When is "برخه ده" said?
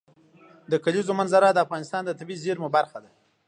2.77-3.11